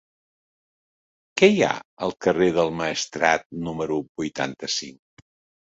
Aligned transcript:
Què 1.41 1.49
hi 1.51 1.59
ha 1.67 1.75
al 2.07 2.15
carrer 2.27 2.49
del 2.57 2.73
Maestrat 2.81 3.47
número 3.69 4.03
vuitanta-cinc? 4.23 5.27